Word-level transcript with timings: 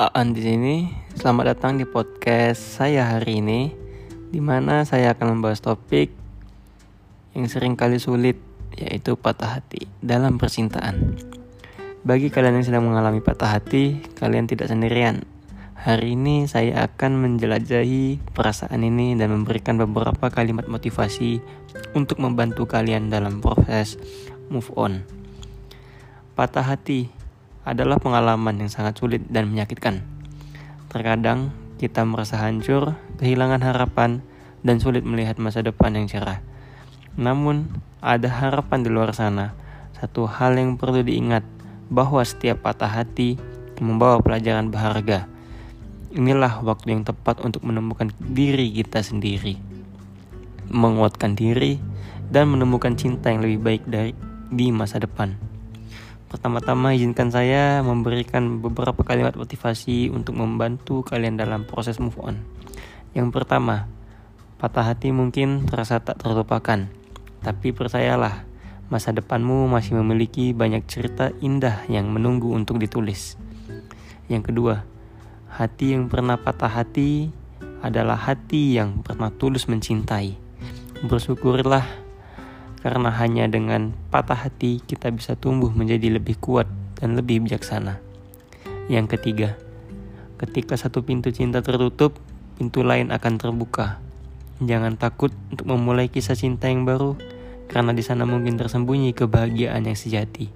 Aan 0.00 0.32
di 0.32 0.40
sini. 0.40 0.88
Selamat 1.12 1.52
datang 1.52 1.76
di 1.76 1.84
podcast 1.84 2.80
saya 2.80 3.04
hari 3.04 3.44
ini, 3.44 3.68
di 4.32 4.40
mana 4.40 4.88
saya 4.88 5.12
akan 5.12 5.36
membahas 5.36 5.60
topik 5.60 6.08
yang 7.36 7.44
sering 7.52 7.76
kali 7.76 8.00
sulit, 8.00 8.40
yaitu 8.80 9.20
patah 9.20 9.60
hati 9.60 9.92
dalam 10.00 10.40
percintaan. 10.40 11.20
Bagi 12.00 12.32
kalian 12.32 12.56
yang 12.56 12.64
sedang 12.64 12.88
mengalami 12.88 13.20
patah 13.20 13.52
hati, 13.52 14.00
kalian 14.16 14.48
tidak 14.48 14.72
sendirian. 14.72 15.28
Hari 15.76 16.16
ini 16.16 16.48
saya 16.48 16.88
akan 16.88 17.20
menjelajahi 17.20 18.32
perasaan 18.32 18.80
ini 18.80 19.20
dan 19.20 19.36
memberikan 19.36 19.76
beberapa 19.76 20.32
kalimat 20.32 20.64
motivasi 20.64 21.44
untuk 21.92 22.24
membantu 22.24 22.64
kalian 22.64 23.12
dalam 23.12 23.44
proses 23.44 24.00
move 24.48 24.72
on. 24.80 25.04
Patah 26.40 26.72
hati 26.72 27.19
adalah 27.64 28.00
pengalaman 28.00 28.56
yang 28.60 28.70
sangat 28.72 28.96
sulit 28.96 29.22
dan 29.28 29.48
menyakitkan. 29.52 30.00
Terkadang 30.88 31.52
kita 31.80 32.04
merasa 32.04 32.40
hancur, 32.40 32.96
kehilangan 33.20 33.64
harapan, 33.64 34.20
dan 34.60 34.76
sulit 34.80 35.04
melihat 35.04 35.40
masa 35.40 35.64
depan 35.64 35.96
yang 35.96 36.04
cerah. 36.08 36.44
Namun, 37.16 37.72
ada 38.00 38.28
harapan 38.28 38.84
di 38.84 38.90
luar 38.92 39.12
sana. 39.16 39.56
Satu 39.96 40.24
hal 40.28 40.56
yang 40.56 40.80
perlu 40.80 41.04
diingat 41.04 41.44
bahwa 41.92 42.24
setiap 42.24 42.64
patah 42.64 42.88
hati 42.88 43.36
membawa 43.80 44.20
pelajaran 44.20 44.68
berharga. 44.68 45.28
Inilah 46.10 46.60
waktu 46.60 46.92
yang 46.96 47.02
tepat 47.06 47.40
untuk 47.40 47.62
menemukan 47.64 48.10
diri 48.18 48.68
kita 48.74 49.00
sendiri, 49.00 49.56
menguatkan 50.68 51.38
diri, 51.38 51.78
dan 52.30 52.50
menemukan 52.50 52.94
cinta 52.94 53.30
yang 53.30 53.42
lebih 53.42 53.60
baik 53.62 53.82
dari 53.86 54.12
di 54.50 54.74
masa 54.74 54.98
depan. 54.98 55.34
Pertama-tama 56.30 56.94
izinkan 56.94 57.34
saya 57.34 57.82
memberikan 57.82 58.62
beberapa 58.62 59.02
kalimat 59.02 59.34
motivasi 59.34 60.14
untuk 60.14 60.38
membantu 60.38 61.02
kalian 61.02 61.34
dalam 61.34 61.66
proses 61.66 61.98
move 61.98 62.14
on. 62.22 62.38
Yang 63.18 63.34
pertama, 63.34 63.90
patah 64.62 64.94
hati 64.94 65.10
mungkin 65.10 65.66
terasa 65.66 65.98
tak 65.98 66.22
terlupakan, 66.22 66.86
tapi 67.42 67.74
percayalah, 67.74 68.46
masa 68.94 69.10
depanmu 69.10 69.66
masih 69.66 69.98
memiliki 69.98 70.54
banyak 70.54 70.86
cerita 70.86 71.34
indah 71.42 71.82
yang 71.90 72.06
menunggu 72.14 72.54
untuk 72.54 72.78
ditulis. 72.78 73.34
Yang 74.30 74.54
kedua, 74.54 74.86
hati 75.50 75.98
yang 75.98 76.06
pernah 76.06 76.38
patah 76.38 76.70
hati 76.70 77.34
adalah 77.82 78.14
hati 78.14 78.78
yang 78.78 79.02
pernah 79.02 79.34
tulus 79.34 79.66
mencintai. 79.66 80.38
Bersyukurlah 81.02 82.09
karena 82.80 83.12
hanya 83.12 83.44
dengan 83.44 83.92
patah 84.08 84.48
hati 84.48 84.80
kita 84.80 85.12
bisa 85.12 85.36
tumbuh 85.36 85.68
menjadi 85.68 86.16
lebih 86.16 86.40
kuat 86.40 86.66
dan 86.96 87.16
lebih 87.16 87.44
bijaksana. 87.44 88.00
Yang 88.88 89.16
ketiga, 89.16 89.56
ketika 90.40 90.74
satu 90.74 91.04
pintu 91.04 91.28
cinta 91.30 91.60
tertutup, 91.60 92.16
pintu 92.56 92.80
lain 92.84 93.12
akan 93.12 93.36
terbuka. 93.36 94.00
Jangan 94.60 95.00
takut 95.00 95.32
untuk 95.48 95.68
memulai 95.68 96.12
kisah 96.12 96.36
cinta 96.36 96.68
yang 96.68 96.84
baru, 96.84 97.16
karena 97.68 97.96
di 97.96 98.04
sana 98.04 98.28
mungkin 98.28 98.60
tersembunyi 98.60 99.16
kebahagiaan 99.16 99.88
yang 99.88 99.96
sejati. 99.96 100.52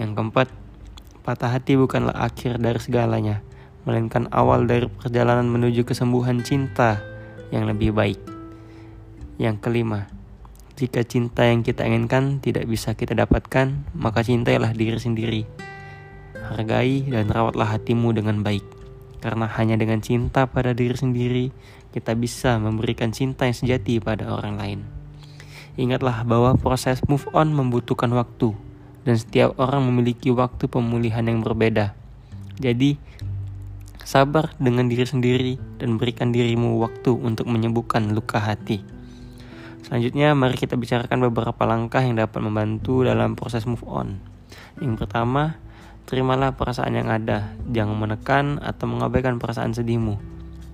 Yang 0.00 0.10
keempat, 0.16 0.48
patah 1.20 1.52
hati 1.52 1.76
bukanlah 1.76 2.16
akhir 2.16 2.56
dari 2.60 2.80
segalanya, 2.80 3.44
melainkan 3.84 4.28
awal 4.32 4.64
dari 4.64 4.88
perjalanan 4.88 5.48
menuju 5.48 5.84
kesembuhan 5.84 6.40
cinta 6.40 7.00
yang 7.52 7.68
lebih 7.68 7.92
baik. 7.92 8.20
Yang 9.36 9.60
kelima, 9.60 10.08
jika 10.80 11.04
cinta 11.04 11.44
yang 11.44 11.60
kita 11.60 11.84
inginkan 11.84 12.40
tidak 12.40 12.64
bisa 12.64 12.96
kita 12.96 13.12
dapatkan, 13.12 13.84
maka 13.92 14.24
cintailah 14.24 14.72
diri 14.72 14.96
sendiri. 14.96 15.42
Hargai 16.40 17.04
dan 17.04 17.28
rawatlah 17.28 17.76
hatimu 17.76 18.16
dengan 18.16 18.40
baik. 18.40 18.64
Karena 19.20 19.44
hanya 19.60 19.76
dengan 19.76 20.00
cinta 20.00 20.48
pada 20.48 20.72
diri 20.72 20.96
sendiri, 20.96 21.52
kita 21.92 22.16
bisa 22.16 22.56
memberikan 22.56 23.12
cinta 23.12 23.44
yang 23.44 23.52
sejati 23.52 24.00
pada 24.00 24.32
orang 24.32 24.56
lain. 24.56 24.80
Ingatlah 25.76 26.24
bahwa 26.24 26.56
proses 26.56 27.04
move 27.04 27.28
on 27.36 27.52
membutuhkan 27.52 28.08
waktu, 28.16 28.56
dan 29.04 29.20
setiap 29.20 29.60
orang 29.60 29.84
memiliki 29.84 30.32
waktu 30.32 30.64
pemulihan 30.64 31.28
yang 31.28 31.44
berbeda. 31.44 31.92
Jadi, 32.56 32.96
sabar 34.00 34.56
dengan 34.56 34.88
diri 34.88 35.04
sendiri 35.04 35.52
dan 35.76 36.00
berikan 36.00 36.32
dirimu 36.32 36.80
waktu 36.80 37.12
untuk 37.12 37.52
menyembuhkan 37.52 38.16
luka 38.16 38.40
hati. 38.40 38.99
Selanjutnya, 39.86 40.36
mari 40.36 40.56
kita 40.58 40.76
bicarakan 40.76 41.30
beberapa 41.30 41.62
langkah 41.64 42.04
yang 42.04 42.20
dapat 42.20 42.40
membantu 42.44 43.06
dalam 43.06 43.38
proses 43.38 43.64
move 43.64 43.82
on. 43.88 44.20
Yang 44.82 45.06
pertama, 45.06 45.56
terimalah 46.04 46.58
perasaan 46.58 46.94
yang 46.98 47.08
ada. 47.08 47.54
Jangan 47.70 47.96
menekan 47.96 48.58
atau 48.60 48.90
mengabaikan 48.90 49.40
perasaan 49.40 49.72
sedihmu. 49.72 50.18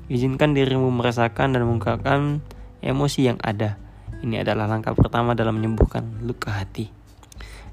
Izinkan 0.07 0.55
dirimu 0.55 0.91
merasakan 0.95 1.55
dan 1.55 1.67
mengungkapkan 1.67 2.41
emosi 2.81 3.35
yang 3.35 3.39
ada. 3.43 3.77
Ini 4.23 4.47
adalah 4.47 4.65
langkah 4.71 4.97
pertama 4.97 5.37
dalam 5.37 5.61
menyembuhkan 5.61 6.25
luka 6.25 6.55
hati. 6.55 6.89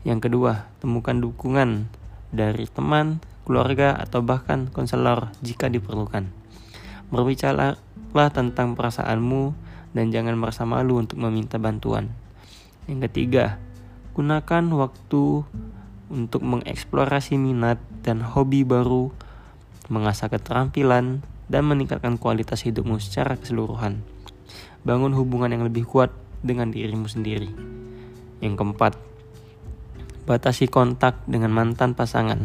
Yang 0.03 0.27
kedua, 0.27 0.67
temukan 0.83 1.16
dukungan 1.16 1.88
dari 2.35 2.67
teman, 2.67 3.23
keluarga, 3.47 3.95
atau 3.95 4.19
bahkan 4.19 4.67
konselor 4.67 5.31
jika 5.39 5.72
diperlukan. 5.72 6.27
Berbicaralah 7.13 8.29
tentang 8.33 8.75
perasaanmu 8.75 9.62
dan 9.93 10.09
jangan 10.09 10.35
merasa 10.35 10.65
malu 10.65 10.99
untuk 10.99 11.21
meminta 11.21 11.61
bantuan. 11.61 12.09
Yang 12.89 13.09
ketiga, 13.09 13.61
gunakan 14.17 14.65
waktu 14.75 15.23
untuk 16.11 16.41
mengeksplorasi 16.43 17.39
minat 17.39 17.79
dan 18.03 18.21
hobi 18.21 18.67
baru, 18.67 19.13
mengasah 19.87 20.27
keterampilan, 20.29 21.23
dan 21.47 21.63
meningkatkan 21.69 22.17
kualitas 22.17 22.65
hidupmu 22.65 22.97
secara 22.99 23.37
keseluruhan. 23.37 24.01
Bangun 24.83 25.15
hubungan 25.15 25.53
yang 25.53 25.63
lebih 25.63 25.87
kuat 25.87 26.11
dengan 26.43 26.73
dirimu 26.73 27.07
sendiri. 27.07 27.47
Yang 28.43 28.53
keempat, 28.59 28.93
batasi 30.27 30.67
kontak 30.67 31.23
dengan 31.29 31.55
mantan 31.55 31.95
pasangan. 31.95 32.43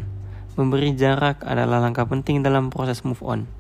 Memberi 0.55 0.95
jarak 0.95 1.43
adalah 1.43 1.83
langkah 1.83 2.07
penting 2.07 2.43
dalam 2.43 2.71
proses 2.71 3.03
move 3.03 3.23
on 3.27 3.58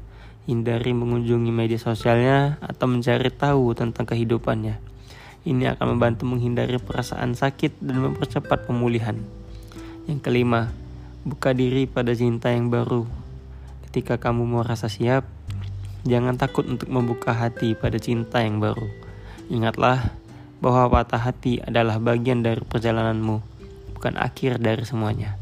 hindari 0.49 0.97
mengunjungi 0.97 1.53
media 1.53 1.77
sosialnya 1.77 2.57
atau 2.65 2.89
mencari 2.89 3.29
tahu 3.29 3.77
tentang 3.77 4.09
kehidupannya. 4.09 4.81
Ini 5.45 5.77
akan 5.77 5.95
membantu 5.95 6.25
menghindari 6.25 6.81
perasaan 6.81 7.37
sakit 7.37 7.85
dan 7.85 8.01
mempercepat 8.01 8.65
pemulihan. 8.65 9.21
Yang 10.09 10.25
kelima, 10.25 10.73
buka 11.29 11.53
diri 11.53 11.85
pada 11.85 12.17
cinta 12.17 12.49
yang 12.49 12.73
baru. 12.73 13.05
Ketika 13.85 14.17
kamu 14.17 14.49
merasa 14.49 14.89
siap, 14.89 15.29
jangan 16.09 16.41
takut 16.41 16.65
untuk 16.65 16.89
membuka 16.89 17.37
hati 17.37 17.77
pada 17.77 18.01
cinta 18.01 18.41
yang 18.41 18.57
baru. 18.57 18.89
Ingatlah 19.53 20.17
bahwa 20.65 20.89
patah 20.89 21.29
hati 21.29 21.61
adalah 21.61 22.01
bagian 22.01 22.41
dari 22.41 22.65
perjalananmu, 22.65 23.37
bukan 24.01 24.17
akhir 24.17 24.65
dari 24.65 24.89
semuanya. 24.89 25.37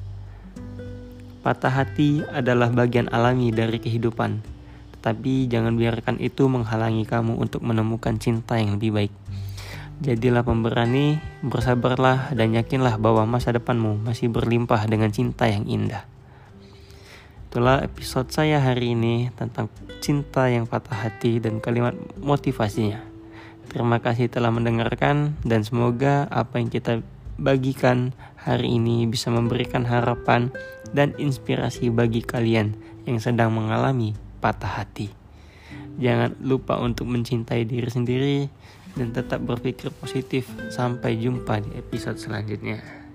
Patah 1.47 1.71
hati 1.71 2.27
adalah 2.27 2.75
bagian 2.75 3.07
alami 3.15 3.55
dari 3.55 3.79
kehidupan 3.79 4.56
tapi 5.07 5.47
jangan 5.47 5.79
biarkan 5.79 6.19
itu 6.19 6.51
menghalangi 6.51 7.07
kamu 7.07 7.39
untuk 7.39 7.63
menemukan 7.63 8.19
cinta 8.19 8.59
yang 8.59 8.75
lebih 8.75 8.91
baik. 8.91 9.15
Jadilah 10.03 10.43
pemberani, 10.43 11.23
bersabarlah, 11.47 12.35
dan 12.35 12.59
yakinlah 12.59 12.99
bahwa 12.99 13.23
masa 13.23 13.55
depanmu 13.55 14.03
masih 14.03 14.27
berlimpah 14.35 14.83
dengan 14.91 15.15
cinta 15.15 15.47
yang 15.47 15.63
indah. 15.71 16.03
Itulah 17.47 17.87
episode 17.87 18.35
saya 18.35 18.59
hari 18.59 18.99
ini 18.99 19.31
tentang 19.39 19.71
cinta 20.03 20.51
yang 20.51 20.67
patah 20.67 21.07
hati 21.07 21.39
dan 21.39 21.63
kalimat 21.63 21.95
motivasinya. 22.19 22.99
Terima 23.71 24.03
kasih 24.03 24.27
telah 24.27 24.51
mendengarkan, 24.51 25.39
dan 25.47 25.63
semoga 25.63 26.27
apa 26.35 26.59
yang 26.59 26.67
kita 26.67 27.07
bagikan 27.39 28.11
hari 28.35 28.75
ini 28.75 29.07
bisa 29.07 29.31
memberikan 29.31 29.87
harapan 29.87 30.51
dan 30.91 31.15
inspirasi 31.15 31.95
bagi 31.95 32.27
kalian 32.27 32.75
yang 33.07 33.23
sedang 33.23 33.55
mengalami 33.55 34.26
patah 34.47 34.87
hati. 34.87 35.11
Jangan 35.99 36.39
lupa 36.39 36.79
untuk 36.79 37.11
mencintai 37.11 37.67
diri 37.67 37.91
sendiri 37.91 38.39
dan 38.95 39.11
tetap 39.11 39.43
berpikir 39.43 39.91
positif. 39.91 40.47
Sampai 40.71 41.19
jumpa 41.19 41.59
di 41.67 41.75
episode 41.75 42.15
selanjutnya. 42.23 43.06